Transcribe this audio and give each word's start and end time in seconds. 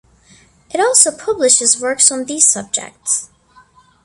It 0.73 0.79
also 0.79 1.15
publishes 1.15 1.79
works 1.79 2.11
on 2.11 2.25
these 2.25 2.49
subjects. 2.49 3.29